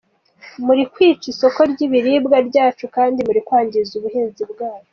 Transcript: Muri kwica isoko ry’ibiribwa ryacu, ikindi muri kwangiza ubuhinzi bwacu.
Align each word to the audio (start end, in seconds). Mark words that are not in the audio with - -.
Muri 0.65 0.81
kwica 0.93 1.25
isoko 1.33 1.59
ry’ibiribwa 1.71 2.37
ryacu, 2.47 2.81
ikindi 2.89 3.19
muri 3.27 3.39
kwangiza 3.47 3.91
ubuhinzi 3.95 4.43
bwacu. 4.51 4.89